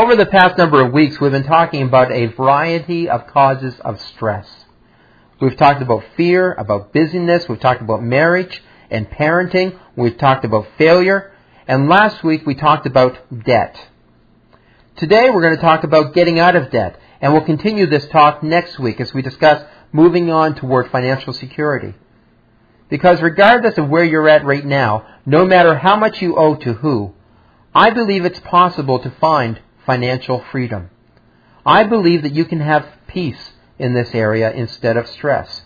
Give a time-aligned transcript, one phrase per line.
[0.00, 4.00] Over the past number of weeks, we've been talking about a variety of causes of
[4.00, 4.48] stress.
[5.42, 10.68] We've talked about fear, about busyness, we've talked about marriage and parenting, we've talked about
[10.78, 11.32] failure,
[11.68, 13.76] and last week we talked about debt.
[14.96, 18.42] Today we're going to talk about getting out of debt, and we'll continue this talk
[18.42, 19.62] next week as we discuss
[19.92, 21.92] moving on toward financial security.
[22.88, 26.72] Because regardless of where you're at right now, no matter how much you owe to
[26.72, 27.12] who,
[27.74, 30.90] I believe it's possible to find financial freedom.
[31.64, 35.62] I believe that you can have peace in this area instead of stress.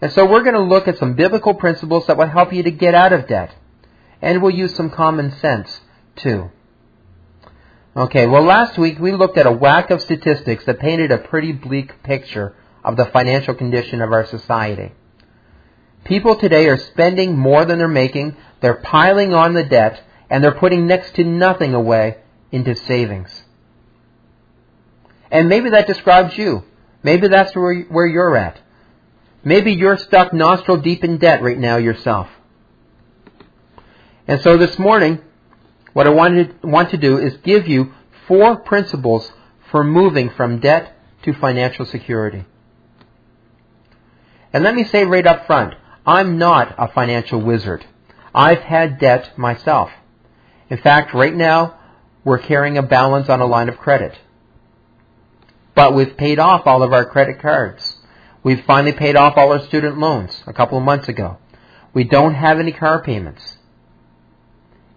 [0.00, 2.70] And so we're going to look at some biblical principles that will help you to
[2.70, 3.54] get out of debt.
[4.22, 5.80] And we'll use some common sense
[6.16, 6.50] too.
[7.96, 11.52] Okay, well last week we looked at a whack of statistics that painted a pretty
[11.52, 14.92] bleak picture of the financial condition of our society.
[16.04, 20.54] People today are spending more than they're making, they're piling on the debt, and they're
[20.54, 22.18] putting next to nothing away
[22.52, 23.42] into savings.
[25.30, 26.64] And maybe that describes you.
[27.02, 28.60] Maybe that's where, where you're at.
[29.42, 32.28] Maybe you're stuck nostril deep in debt right now yourself.
[34.26, 35.20] And so this morning,
[35.92, 37.92] what I wanted, want to do is give you
[38.28, 39.32] four principles
[39.70, 42.44] for moving from debt to financial security.
[44.52, 45.74] And let me say right up front,
[46.06, 47.86] I'm not a financial wizard.
[48.34, 49.90] I've had debt myself.
[50.68, 51.79] In fact, right now,
[52.24, 54.18] we're carrying a balance on a line of credit.
[55.74, 57.96] But we've paid off all of our credit cards.
[58.42, 61.38] We've finally paid off all our student loans a couple of months ago.
[61.94, 63.58] We don't have any car payments.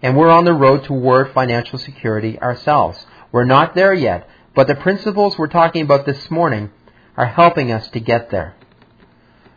[0.01, 3.05] And we're on the road toward financial security ourselves.
[3.31, 6.71] We're not there yet, but the principles we're talking about this morning
[7.15, 8.55] are helping us to get there.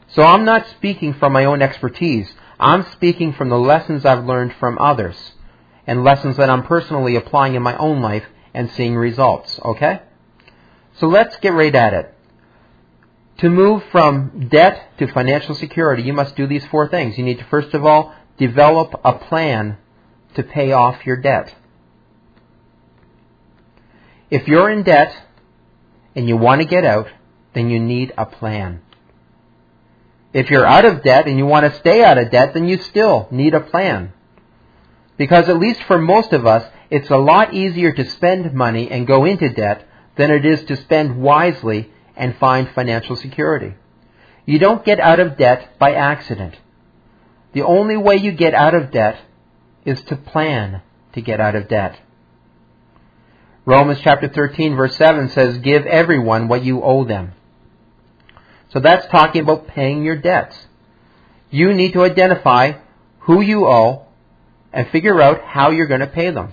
[0.09, 2.33] So I'm not speaking from my own expertise.
[2.61, 5.33] I'm speaking from the lessons I've learned from others
[5.87, 9.61] and lessons that I'm personally applying in my own life and seeing results.
[9.65, 10.01] Okay?
[10.99, 12.15] So let's get right at it.
[13.39, 17.19] To move from debt to financial security, you must do these four things.
[17.19, 19.77] You need to first of all develop a plan
[20.35, 21.55] to pay off your debt.
[24.31, 25.15] If you're in debt
[26.15, 27.09] and you want to get out,
[27.53, 28.81] then you need a plan.
[30.33, 32.79] If you're out of debt and you want to stay out of debt, then you
[32.79, 34.13] still need a plan.
[35.17, 39.07] Because at least for most of us, it's a lot easier to spend money and
[39.07, 43.75] go into debt than it is to spend wisely and find financial security.
[44.45, 46.55] You don't get out of debt by accident.
[47.53, 49.21] The only way you get out of debt
[49.85, 50.83] is to plan
[51.13, 51.99] to get out of debt.
[53.65, 57.33] Romans chapter 13 verse 7 says, Give everyone what you owe them.
[58.69, 60.57] So that's talking about paying your debts.
[61.51, 62.75] You need to identify
[63.21, 64.06] who you owe
[64.77, 66.53] and figure out how you're going to pay them.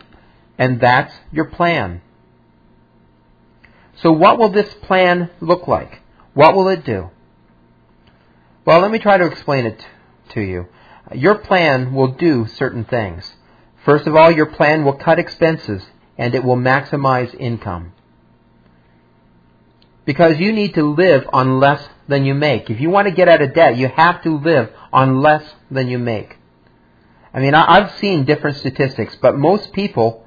[0.58, 2.02] And that's your plan.
[4.02, 6.00] So what will this plan look like?
[6.34, 7.10] What will it do?
[8.64, 9.86] Well, let me try to explain it
[10.30, 10.68] to you.
[11.14, 13.30] Your plan will do certain things.
[13.84, 15.84] First of all, your plan will cut expenses
[16.18, 17.92] and it will maximize income.
[20.06, 22.70] Because you need to live on less than you make.
[22.70, 25.90] If you want to get out of debt, you have to live on less than
[25.90, 26.38] you make.
[27.34, 30.24] I mean, I've seen different statistics, but most people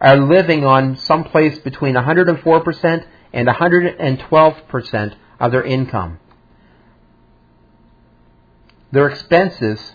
[0.00, 6.18] are living on someplace between 104% and 112% of their income.
[8.92, 9.94] Their expenses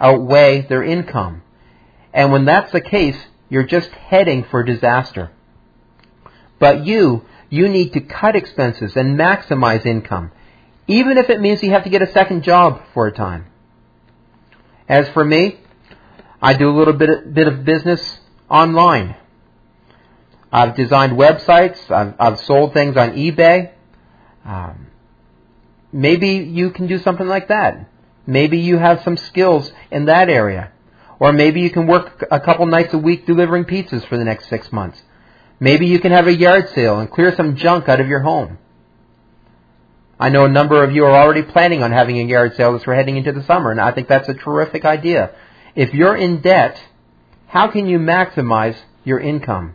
[0.00, 1.42] outweigh their income.
[2.12, 5.30] And when that's the case, you're just heading for disaster.
[6.58, 10.32] But you, you need to cut expenses and maximize income,
[10.86, 13.46] even if it means you have to get a second job for a time.
[14.88, 15.58] As for me,
[16.42, 19.16] I do a little bit, bit of business online.
[20.52, 21.90] I've designed websites.
[21.90, 23.72] I've, I've sold things on eBay.
[24.44, 24.88] Um,
[25.92, 27.88] maybe you can do something like that.
[28.26, 30.70] Maybe you have some skills in that area.
[31.18, 34.48] Or maybe you can work a couple nights a week delivering pizzas for the next
[34.48, 35.00] six months.
[35.60, 38.58] Maybe you can have a yard sale and clear some junk out of your home.
[40.24, 42.86] I know a number of you are already planning on having a yard sale as
[42.86, 45.32] we're heading into the summer, and I think that's a terrific idea.
[45.74, 46.82] If you're in debt,
[47.46, 48.74] how can you maximize
[49.04, 49.74] your income?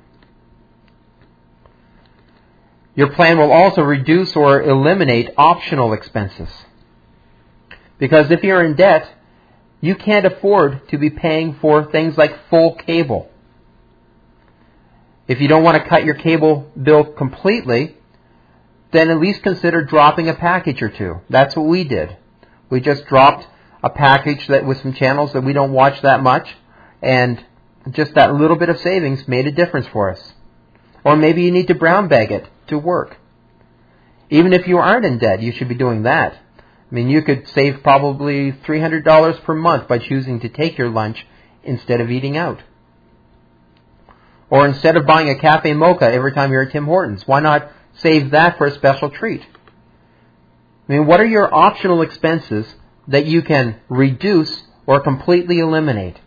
[2.96, 6.50] Your plan will also reduce or eliminate optional expenses.
[8.00, 9.08] Because if you're in debt,
[9.82, 13.30] you can't afford to be paying for things like full cable.
[15.28, 17.98] If you don't want to cut your cable bill completely,
[18.92, 21.22] then at least consider dropping a package or two.
[21.30, 22.18] That's what we did.
[22.70, 23.48] We just dropped
[23.84, 26.56] a package that with some channels that we don't watch that much,
[27.02, 27.44] and
[27.92, 30.34] just that little bit of savings made a difference for us.
[31.04, 33.18] Or maybe you need to brown bag it to work.
[34.30, 36.34] Even if you aren't in debt, you should be doing that.
[36.34, 41.26] I mean, you could save probably $300 per month by choosing to take your lunch
[41.64, 42.62] instead of eating out.
[44.50, 47.72] Or instead of buying a cafe mocha every time you're at Tim Hortons, why not
[48.02, 49.42] save that for a special treat?
[50.88, 52.66] I mean, what are your optional expenses
[53.08, 56.18] that you can reduce or completely eliminate?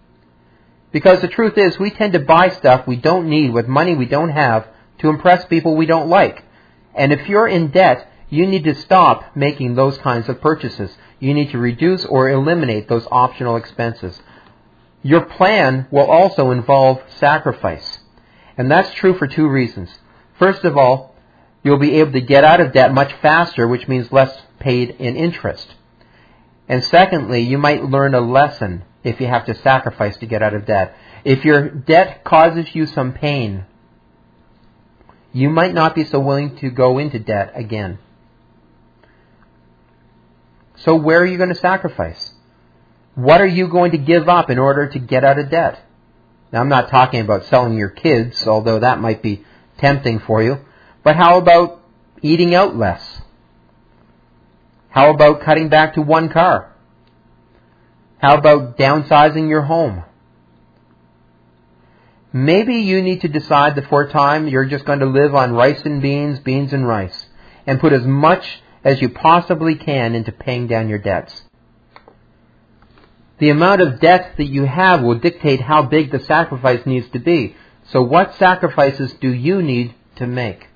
[0.92, 4.06] Because the truth is, we tend to buy stuff we don't need with money we
[4.06, 6.44] don't have to impress people we don't like.
[6.94, 10.96] And if you're in debt, you need to stop making those kinds of purchases.
[11.18, 14.20] You need to reduce or eliminate those optional expenses.
[15.02, 17.98] Your plan will also involve sacrifice.
[18.56, 19.90] And that's true for two reasons.
[20.38, 21.11] First of all,
[21.62, 25.16] you'll be able to get out of debt much faster, which means less paid in
[25.16, 25.74] interest.
[26.68, 30.54] And secondly, you might learn a lesson if you have to sacrifice to get out
[30.54, 30.96] of debt.
[31.24, 33.64] If your debt causes you some pain,
[35.32, 37.98] you might not be so willing to go into debt again.
[40.76, 42.32] So where are you going to sacrifice?
[43.14, 45.80] What are you going to give up in order to get out of debt?
[46.52, 49.44] Now I'm not talking about selling your kids, although that might be
[49.78, 50.58] tempting for you.
[51.02, 51.80] But how about
[52.22, 53.20] eating out less?
[54.88, 56.72] How about cutting back to one car?
[58.18, 60.04] How about downsizing your home?
[62.32, 65.82] Maybe you need to decide for a time you're just going to live on rice
[65.84, 67.26] and beans, beans and rice,
[67.66, 71.42] and put as much as you possibly can into paying down your debts.
[73.38, 77.18] The amount of debt that you have will dictate how big the sacrifice needs to
[77.18, 77.56] be.
[77.88, 80.68] So what sacrifices do you need to make?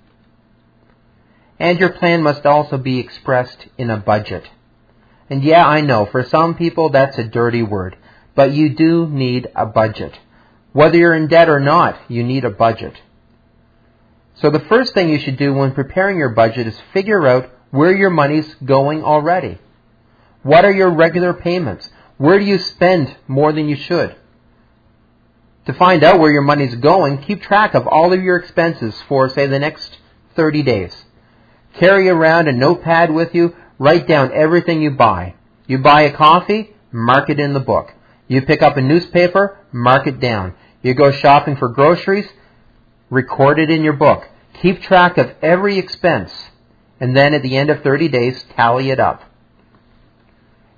[1.58, 4.48] And your plan must also be expressed in a budget.
[5.30, 7.96] And yeah, I know, for some people that's a dirty word,
[8.34, 10.18] but you do need a budget.
[10.72, 13.00] Whether you're in debt or not, you need a budget.
[14.34, 17.96] So the first thing you should do when preparing your budget is figure out where
[17.96, 19.58] your money's going already.
[20.42, 21.88] What are your regular payments?
[22.18, 24.14] Where do you spend more than you should?
[25.64, 29.28] To find out where your money's going, keep track of all of your expenses for,
[29.30, 29.98] say, the next
[30.36, 31.05] 30 days.
[31.78, 35.34] Carry around a notepad with you Write down everything you buy.
[35.66, 37.92] You buy a coffee, mark it in the book.
[38.26, 40.54] You pick up a newspaper, mark it down.
[40.82, 42.26] You go shopping for groceries,
[43.10, 44.24] record it in your book.
[44.54, 46.32] Keep track of every expense.
[46.98, 49.22] And then at the end of 30 days, tally it up.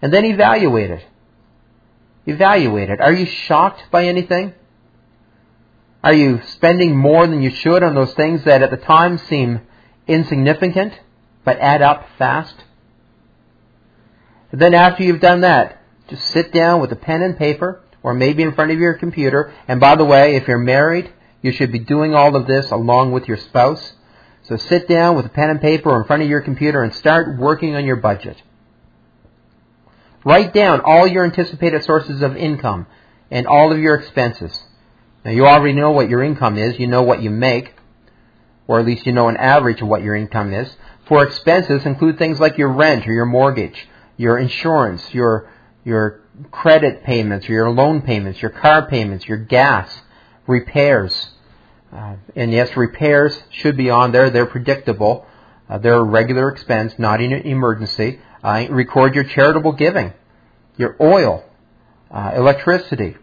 [0.02, 1.04] And then evaluate it.
[2.26, 3.00] Evaluate it.
[3.00, 4.54] Are you shocked by anything?
[6.02, 9.60] Are you spending more than you should on those things that at the time seem
[10.08, 10.94] insignificant
[11.44, 12.54] but add up fast?
[14.50, 18.14] And then after you've done that, just sit down with a pen and paper, or
[18.14, 19.52] maybe in front of your computer.
[19.66, 21.12] And by the way, if you're married,
[21.42, 23.92] you should be doing all of this along with your spouse.
[24.42, 26.94] So sit down with a pen and paper or in front of your computer and
[26.94, 28.40] start working on your budget.
[30.24, 32.86] Write down all your anticipated sources of income
[33.30, 34.58] and all of your expenses.
[35.24, 37.74] Now you already know what your income is, you know what you make,
[38.68, 40.70] or at least you know an average of what your income is.
[41.06, 45.50] For expenses include things like your rent or your mortgage, your insurance, your
[45.84, 46.20] your
[46.50, 49.90] credit payments, or your loan payments, your car payments, your gas,
[50.46, 51.30] repairs.
[51.92, 54.28] Uh, and yes, repairs should be on there.
[54.28, 55.26] They're predictable.
[55.68, 58.20] Uh, they're a regular expense, not an emergency.
[58.44, 60.12] Uh, record your charitable giving,
[60.76, 61.44] your oil,
[62.10, 63.16] uh, electricity,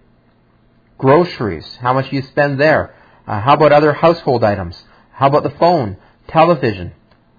[0.97, 2.95] groceries, how much you spend there.
[3.27, 4.83] Uh, how about other household items?
[5.15, 6.93] How about the phone, television,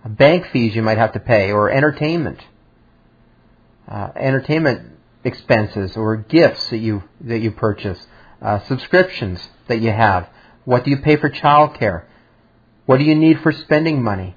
[0.04, 2.40] bank fees you might have to pay, or entertainment?
[3.88, 4.92] uh, entertainment
[5.24, 8.06] expenses or gifts that you that you purchase,
[8.42, 10.28] uh, subscriptions that you have.
[10.64, 12.04] What do you pay for childcare?
[12.86, 14.36] What do you need for spending money?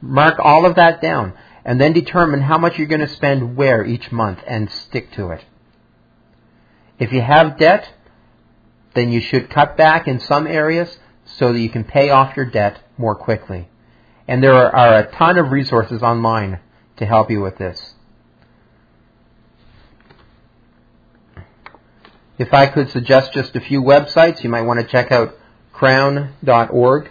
[0.00, 1.32] Mark all of that down
[1.64, 5.30] and then determine how much you're going to spend where each month and stick to
[5.30, 5.42] it.
[6.98, 7.90] If you have debt,
[8.94, 12.46] then you should cut back in some areas so that you can pay off your
[12.46, 13.68] debt more quickly.
[14.26, 16.60] And there are, are a ton of resources online
[16.96, 17.94] to help you with this.
[22.38, 25.36] If I could suggest just a few websites, you might want to check out
[25.72, 27.10] crown.org.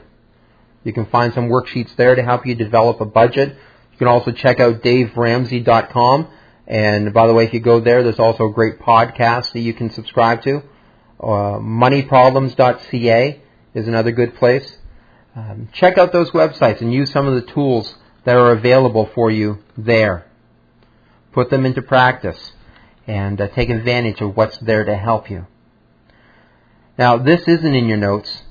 [0.83, 3.55] You can find some worksheets there to help you develop a budget.
[3.93, 6.27] You can also check out daveramsey.com.
[6.67, 9.73] And by the way, if you go there, there's also a great podcast that you
[9.73, 10.63] can subscribe to.
[11.23, 13.41] Uh, moneyproblems.ca
[13.73, 14.77] is another good place.
[15.35, 19.31] Um, check out those websites and use some of the tools that are available for
[19.31, 20.27] you there.
[21.31, 22.51] Put them into practice.
[23.07, 25.45] and uh, take advantage of what's there to help you.
[26.97, 28.43] Now, this isn't in your notes,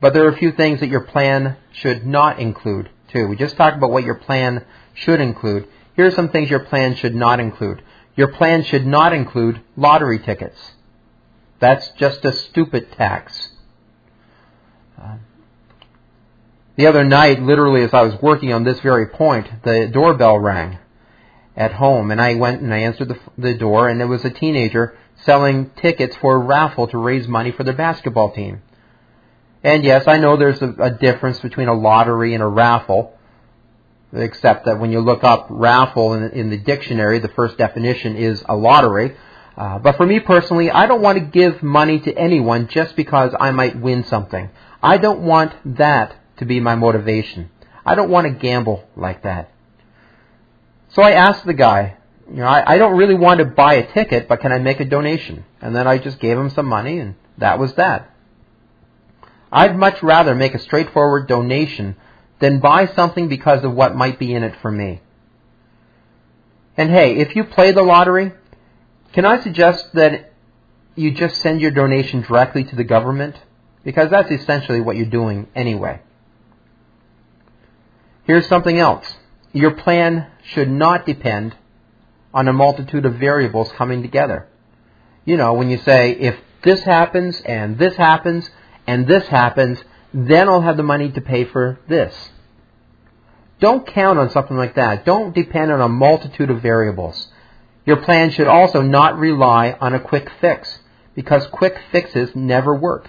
[0.00, 3.28] but there are a few things that your plan should not include, too.
[3.28, 5.68] We just talked about what your plan should include.
[5.94, 7.82] Here are some things your plan should not include.
[8.16, 10.72] Your plan should not include lottery tickets.
[11.58, 13.50] That's just a stupid tax.
[15.00, 15.16] Uh,
[16.76, 20.78] the other night, literally as I was working on this very point, the doorbell rang
[21.56, 24.30] at home, and I went and I answered the, the door, and there was a
[24.30, 28.60] teenager selling tickets for a raffle to raise money for their basketball team.
[29.64, 33.18] And yes, I know there's a, a difference between a lottery and a raffle,
[34.12, 38.44] except that when you look up raffle in, in the dictionary, the first definition is
[38.46, 39.16] a lottery.
[39.56, 43.34] Uh, but for me personally, I don't want to give money to anyone just because
[43.38, 44.50] I might win something.
[44.82, 47.50] I don't want that to be my motivation.
[47.84, 49.50] I don't want to gamble like that.
[50.90, 51.96] So I asked the guy,
[52.28, 54.80] you know, I, I don't really want to buy a ticket, but can I make
[54.80, 55.44] a donation?
[55.60, 58.14] And then I just gave him some money, and that was that.
[59.50, 61.96] I'd much rather make a straightforward donation
[62.40, 65.00] than buy something because of what might be in it for me.
[66.76, 68.32] And hey, if you play the lottery,
[69.12, 70.32] can I suggest that
[70.94, 73.36] you just send your donation directly to the government?
[73.84, 76.00] Because that's essentially what you're doing anyway.
[78.24, 79.06] Here's something else.
[79.52, 81.56] Your plan should not depend
[82.34, 84.48] on a multitude of variables coming together.
[85.24, 88.50] You know, when you say, if this happens, and this happens,
[88.86, 89.78] and this happens,
[90.12, 92.14] then I'll have the money to pay for this.
[93.60, 95.04] Don't count on something like that.
[95.04, 97.28] Don't depend on a multitude of variables.
[97.86, 100.80] Your plan should also not rely on a quick fix,
[101.14, 103.08] because quick fixes never work.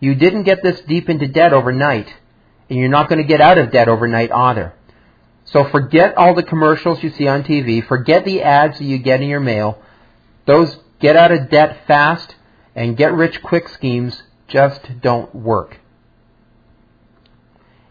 [0.00, 2.12] You didn't get this deep into debt overnight,
[2.68, 4.74] and you're not going to get out of debt overnight either.
[5.44, 9.22] So forget all the commercials you see on TV, forget the ads that you get
[9.22, 9.80] in your mail.
[10.46, 12.34] Those get out of debt fast
[12.74, 15.78] and get rich quick schemes just don't work.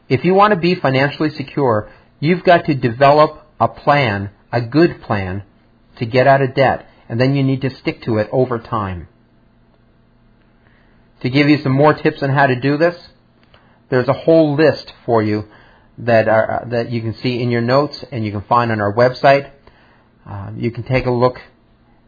[0.10, 1.90] If you want to be financially secure,
[2.20, 5.44] you've got to develop a plan, a good plan,
[5.98, 9.08] to get out of debt, and then you need to stick to it over time.
[11.22, 12.96] To give you some more tips on how to do this,
[13.90, 15.46] there's a whole list for you
[15.98, 18.82] that are uh, that you can see in your notes and you can find on
[18.82, 19.52] our website.
[20.26, 21.40] Uh, you can take a look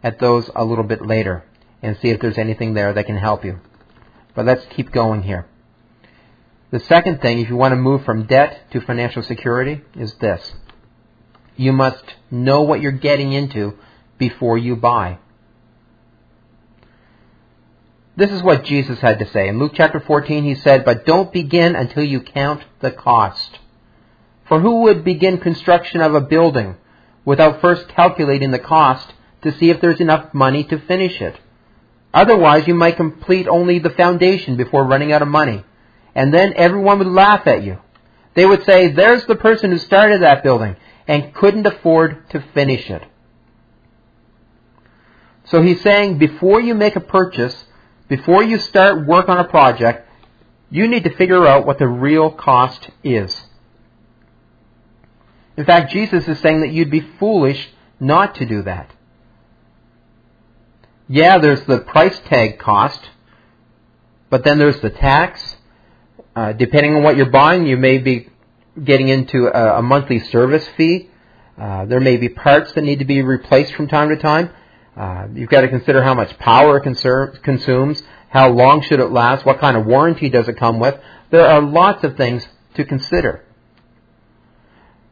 [0.03, 1.43] at those a little bit later
[1.81, 3.59] and see if there's anything there that can help you.
[4.35, 5.47] But let's keep going here.
[6.69, 10.53] The second thing, if you want to move from debt to financial security, is this.
[11.57, 13.73] You must know what you're getting into
[14.17, 15.17] before you buy.
[18.15, 19.47] This is what Jesus had to say.
[19.47, 23.59] In Luke chapter 14, he said, But don't begin until you count the cost.
[24.47, 26.77] For who would begin construction of a building
[27.25, 31.39] without first calculating the cost to see if there's enough money to finish it?
[32.13, 35.63] Otherwise, you might complete only the foundation before running out of money.
[36.15, 37.77] And then everyone would laugh at you.
[38.33, 40.75] They would say, there's the person who started that building
[41.07, 43.03] and couldn't afford to finish it.
[45.45, 47.65] So he's saying before you make a purchase,
[48.09, 50.09] before you start work on a project,
[50.69, 53.35] you need to figure out what the real cost is.
[55.55, 58.93] In fact, Jesus is saying that you'd be foolish not to do that.
[61.07, 62.99] Yeah, there's the price tag cost,
[64.29, 65.55] but then there's the tax.
[66.35, 68.29] Uh, depending on what you're buying, you may be
[68.83, 71.09] getting into a, a monthly service fee.
[71.57, 74.51] Uh, there may be parts that need to be replaced from time to time.
[74.95, 79.45] Uh, you've got to consider how much power it consumes, how long should it last,
[79.45, 80.99] what kind of warranty does it come with.
[81.29, 83.43] There are lots of things to consider.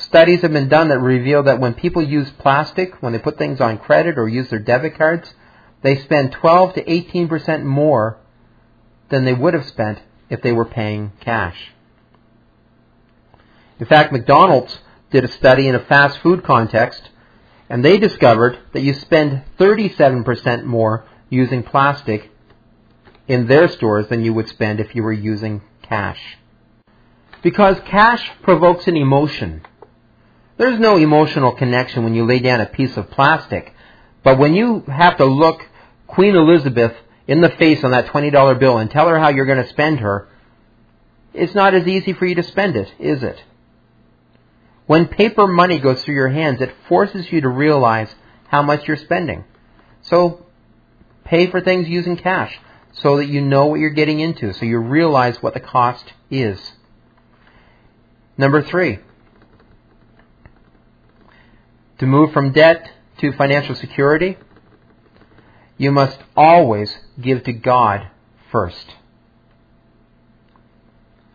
[0.00, 3.60] Studies have been done that reveal that when people use plastic, when they put things
[3.60, 5.32] on credit or use their debit cards,
[5.82, 8.18] they spend 12 to 18% more
[9.10, 11.72] than they would have spent if they were paying cash.
[13.78, 14.78] In fact, McDonald's
[15.10, 17.10] did a study in a fast food context,
[17.68, 22.30] and they discovered that you spend 37% more using plastic
[23.28, 26.38] in their stores than you would spend if you were using cash.
[27.42, 29.62] Because cash provokes an emotion.
[30.60, 33.74] There's no emotional connection when you lay down a piece of plastic.
[34.22, 35.66] But when you have to look
[36.06, 36.92] Queen Elizabeth
[37.26, 40.00] in the face on that $20 bill and tell her how you're going to spend
[40.00, 40.28] her,
[41.32, 43.42] it's not as easy for you to spend it, is it?
[44.84, 48.14] When paper money goes through your hands, it forces you to realize
[48.48, 49.44] how much you're spending.
[50.02, 50.44] So
[51.24, 52.54] pay for things using cash
[52.92, 56.60] so that you know what you're getting into, so you realize what the cost is.
[58.36, 58.98] Number three,
[62.00, 64.38] to move from debt to financial security,
[65.76, 68.08] you must always give to God
[68.50, 68.94] first.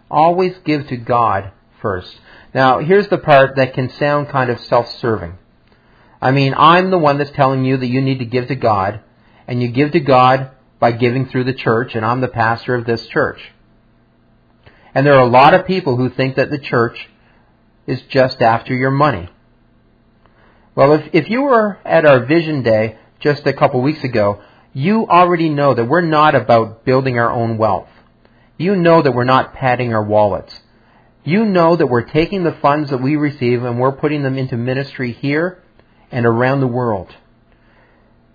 [0.10, 2.20] Always give to God first.
[2.54, 5.38] Now, here's the part that can sound kind of self serving.
[6.20, 9.02] I mean, I'm the one that's telling you that you need to give to God,
[9.48, 12.86] and you give to God by giving through the church, and I'm the pastor of
[12.86, 13.40] this church.
[14.96, 17.08] And there are a lot of people who think that the church
[17.86, 19.30] is just after your money.
[20.76, 24.42] Well, if, if you were at our Vision Day just a couple weeks ago,
[24.74, 27.88] you already know that we're not about building our own wealth.
[28.58, 30.60] You know that we're not padding our wallets.
[31.24, 34.58] You know that we're taking the funds that we receive and we're putting them into
[34.58, 35.64] ministry here
[36.12, 37.16] and around the world.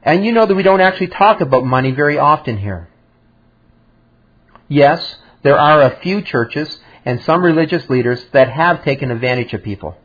[0.02, 2.88] And you know that we don't actually talk about money very often here.
[4.66, 9.62] Yes, there are a few churches and some religious leaders that have taken advantage of
[9.62, 9.96] people.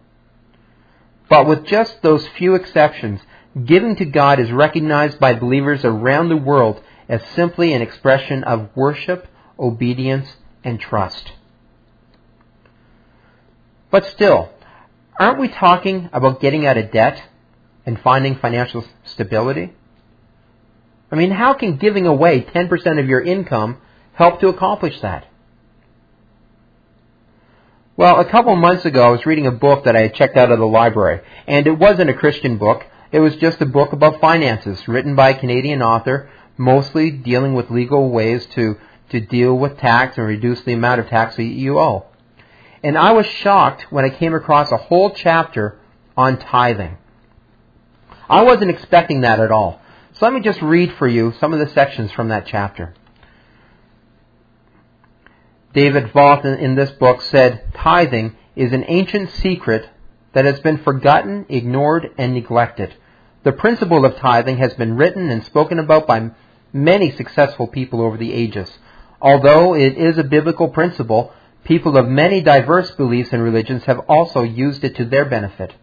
[1.30, 3.22] But with just those few exceptions,
[3.64, 8.70] giving to God is recognized by believers around the world as simply an expression of
[8.76, 10.28] worship, obedience,
[10.64, 11.32] and trust.
[13.90, 14.52] But still,
[15.20, 17.22] aren't we talking about getting out of debt
[17.86, 19.74] and finding financial stability?
[21.12, 23.78] I mean, how can giving away 10% of your income
[24.14, 25.26] help to accomplish that?
[27.98, 30.52] Well, a couple months ago, I was reading a book that I had checked out
[30.52, 32.86] of the library, and it wasn't a Christian book.
[33.14, 37.72] It was just a book about finances, written by a Canadian author, mostly dealing with
[37.72, 38.76] legal ways to,
[39.12, 42.08] to deal with tax and reduce the amount of tax that you owe.
[42.84, 45.80] And I was shocked when I came across a whole chapter
[46.18, 46.98] on tithing.
[48.30, 49.80] I wasn't expecting that at all.
[50.12, 52.94] So let me just read for you some of the sections from that chapter.
[55.76, 59.90] David Voth in this book said, Tithing is an ancient secret
[60.32, 62.96] that has been forgotten, ignored, and neglected.
[63.44, 66.32] The principle of tithing has been written and spoken about by
[66.72, 68.72] many successful people over the ages.
[69.22, 71.34] Although it is a biblical principle,
[71.66, 75.74] people of many diverse beliefs and religions have also used it to their benefit.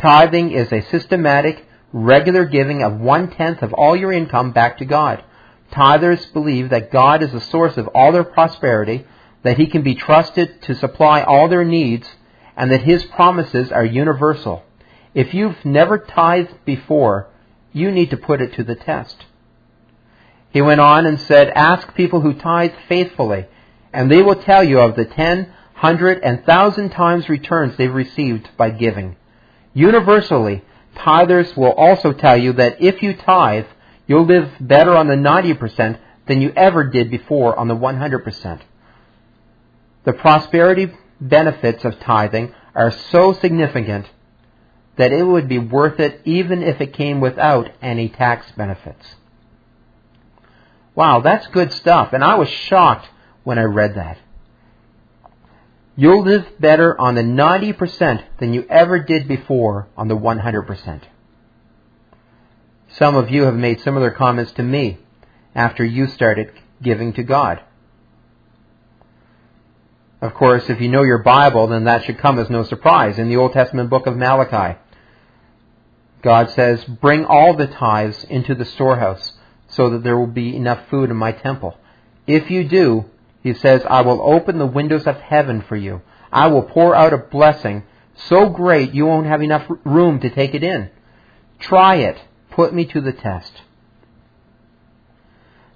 [0.00, 4.84] Tithing is a systematic, regular giving of one tenth of all your income back to
[4.84, 5.22] God.
[5.72, 9.06] Tithers believe that God is the source of all their prosperity,
[9.42, 12.08] that He can be trusted to supply all their needs,
[12.56, 14.62] and that His promises are universal.
[15.14, 17.28] If you've never tithed before,
[17.72, 19.24] you need to put it to the test.
[20.50, 23.46] He went on and said, Ask people who tithe faithfully,
[23.92, 28.50] and they will tell you of the ten, hundred, and thousand times returns they've received
[28.58, 29.16] by giving.
[29.72, 30.62] Universally,
[30.94, 33.64] tithers will also tell you that if you tithe,
[34.06, 38.60] you'll live better on the 90% than you ever did before on the 100%.
[40.04, 44.06] The prosperity benefits of tithing are so significant
[44.96, 49.16] that it would be worth it even if it came without any tax benefits.
[50.94, 52.12] Wow, that's good stuff.
[52.12, 53.08] And I was shocked
[53.44, 54.18] when I read that.
[55.96, 61.02] You'll live better on the 90% than you ever did before on the 100%.
[62.96, 64.98] Some of you have made similar comments to me
[65.54, 66.52] after you started
[66.82, 67.62] giving to God.
[70.20, 73.18] Of course, if you know your Bible, then that should come as no surprise.
[73.18, 74.78] In the Old Testament book of Malachi,
[76.22, 79.32] God says, Bring all the tithes into the storehouse,
[79.68, 81.76] so that there will be enough food in my temple.
[82.26, 83.06] If you do,
[83.42, 86.02] he says, I will open the windows of heaven for you.
[86.30, 87.82] I will pour out a blessing
[88.14, 90.90] so great you won't have enough room to take it in.
[91.58, 92.18] Try it.
[92.52, 93.52] Put me to the test.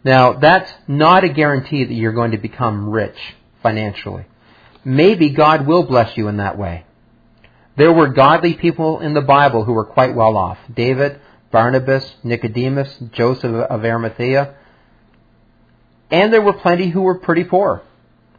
[0.05, 3.17] Now, that's not a guarantee that you're going to become rich
[3.63, 4.25] financially.
[4.85, 6.85] Maybe God will bless you in that way.
[7.77, 10.59] There were godly people in the Bible who were quite well off.
[10.73, 14.55] David, Barnabas, Nicodemus, Joseph of Arimathea.
[16.11, 17.83] And there were plenty who were pretty poor.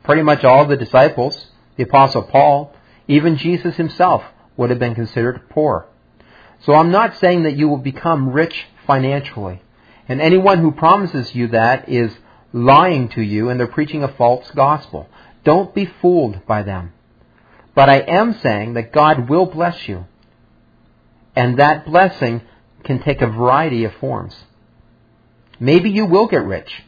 [0.04, 2.74] Pretty much all the disciples, the Apostle Paul,
[3.08, 4.24] even Jesus himself
[4.56, 5.88] would have been considered poor.
[6.62, 9.62] So I'm not saying that you will become rich financially.
[10.08, 12.12] And anyone who promises you that is
[12.54, 15.10] lying to you and they're preaching a false gospel.
[15.44, 16.94] Don't be fooled by them.
[17.76, 20.06] But I am saying that God will bless you.
[21.36, 22.42] And that blessing
[22.84, 24.36] can take a variety of forms.
[25.60, 26.84] Maybe you will get rich.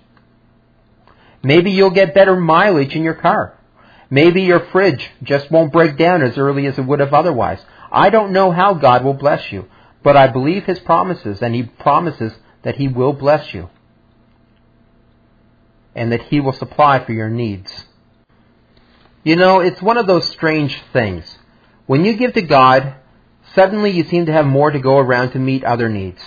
[1.43, 3.57] Maybe you'll get better mileage in your car.
[4.09, 7.59] Maybe your fridge just won't break down as early as it would have otherwise.
[7.91, 9.65] I don't know how God will bless you,
[10.03, 13.69] but I believe His promises, and He promises that He will bless you
[15.95, 17.85] and that He will supply for your needs.
[19.23, 21.37] You know, it's one of those strange things.
[21.87, 22.95] When you give to God,
[23.53, 26.21] suddenly you seem to have more to go around to meet other needs.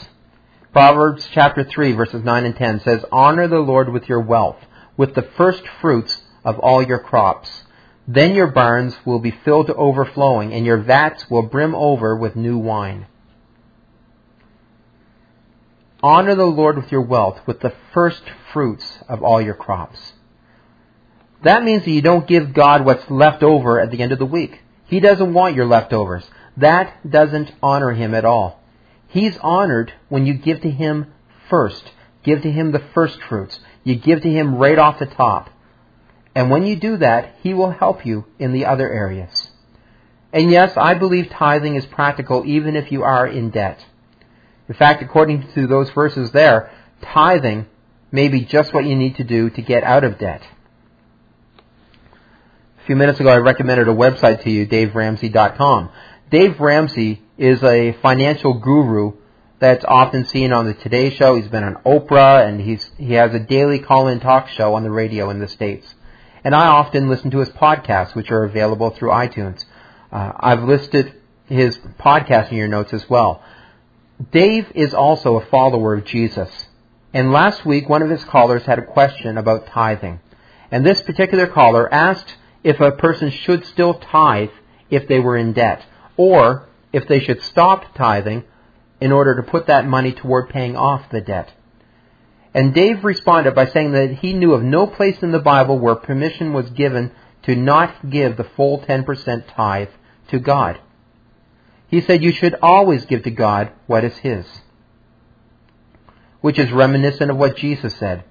[0.73, 4.59] Proverbs chapter 3 verses 9 and 10 says, Honor the Lord with your wealth,
[4.97, 7.62] with the first fruits of all your crops.
[8.13, 12.37] Then your barns will be filled to overflowing, and your vats will brim over with
[12.37, 13.07] new wine.
[16.03, 18.23] Honor the Lord with your wealth, with the first
[18.53, 20.13] fruits of all your crops.
[21.43, 24.27] That means that you don't give God what's left over at the end of the
[24.27, 24.61] week.
[24.85, 26.29] He doesn't want your leftovers.
[26.59, 28.61] That doesn't honor Him at all.
[29.09, 31.07] He's honored when you give to Him
[31.49, 31.91] first.
[32.25, 33.59] Give to Him the first fruits.
[33.85, 35.49] You give to Him right off the top.
[36.35, 39.51] And when you do that, He will help you in the other areas.
[40.33, 43.85] And yes, I believe tithing is practical even if you are in debt.
[44.69, 46.71] In fact, according to those verses there,
[47.03, 47.67] tithing
[48.11, 50.43] may be just what you need to do to get out of debt.
[52.83, 55.91] A few minutes ago, I recommended a website to you, daveramsey.com.
[56.31, 59.13] Dave Ramsey is a financial guru
[59.59, 61.37] that's often seen on the Today Show.
[61.37, 64.91] He's been on Oprah, and he's he has a daily call-in talk show on the
[64.91, 65.95] radio in the states.
[66.45, 69.65] And I often listen to his podcasts, which are available through iTunes.
[70.11, 71.15] Uh, I've listed
[71.47, 73.43] his podcast in your notes as well.
[74.31, 76.67] Dave is also a follower of Jesus.
[77.15, 80.21] And last week, one of his callers had a question about tithing.
[80.71, 84.51] And this particular caller asked if a person should still tithe
[84.91, 85.85] if they were in debt,
[86.17, 88.45] or if they should stop tithing
[89.01, 91.53] in order to put that money toward paying off the debt.
[92.55, 95.95] And Dave responded by saying that he knew of no place in the Bible where
[95.95, 97.13] permission was given
[97.45, 99.89] to not give the full 10% tithe
[100.29, 100.81] to God.
[101.89, 104.47] He said you should always give to God what is His.
[106.41, 108.25] Which is reminiscent of what Jesus said.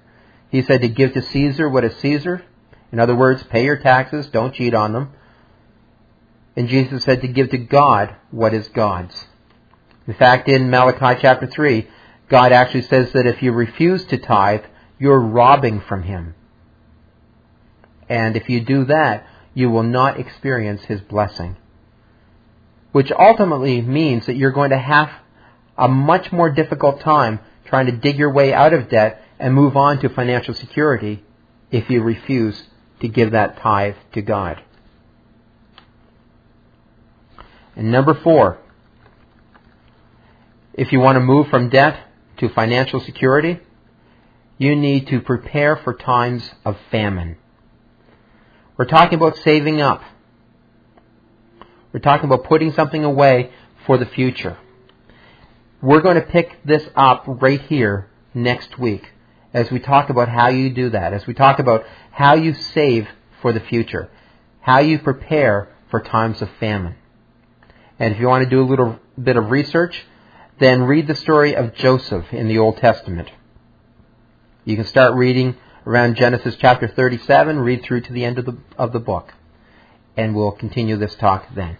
[0.50, 2.44] He said to give to Caesar what is Caesar.
[2.90, 5.12] In other words, pay your taxes, don't cheat on them.
[6.56, 9.26] And Jesus said to give to God what is God's.
[10.06, 11.88] In fact, in Malachi chapter 3,
[12.32, 14.64] God actually says that if you refuse to tithe,
[14.98, 16.34] you're robbing from Him.
[18.08, 21.56] And if you do that, you will not experience His blessing
[22.92, 25.10] which ultimately means that you're going to have
[25.76, 29.76] a much more difficult time trying to dig your way out of debt and move
[29.76, 31.24] on to financial security
[31.70, 32.62] if you refuse
[33.00, 34.62] to give that tithe to God.
[37.74, 38.58] And number four,
[40.74, 41.98] if you want to move from debt
[42.42, 43.60] to financial security,
[44.58, 47.36] you need to prepare for times of famine.
[48.76, 50.02] We're talking about saving up.
[51.92, 53.52] We're talking about putting something away
[53.86, 54.58] for the future.
[55.80, 59.08] We're going to pick this up right here next week
[59.54, 63.06] as we talk about how you do that, as we talk about how you save
[63.40, 64.10] for the future,
[64.60, 66.96] how you prepare for times of famine.
[68.00, 70.04] And if you want to do a little bit of research,
[70.62, 73.30] then read the story of Joseph in the Old Testament.
[74.64, 78.56] You can start reading around Genesis chapter 37, read through to the end of the,
[78.78, 79.34] of the book
[80.16, 81.78] and we'll continue this talk then.